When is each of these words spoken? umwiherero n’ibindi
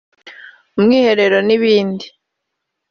umwiherero 0.77 1.37
n’ibindi 1.47 2.05